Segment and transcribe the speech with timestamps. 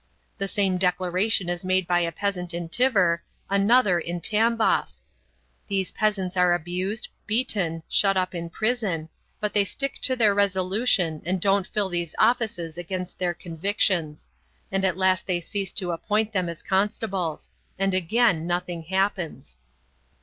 [0.39, 4.87] The same declaration is made by a peasant in Tver, another in Tambov.
[5.67, 9.09] These peasants are abused, beaten, shut up in prison,
[9.39, 14.27] but they stick to their resolution and don't fill these offices against their convictions.
[14.71, 17.51] And at last they cease to appoint them as constables.
[17.77, 19.59] And again nothing happens.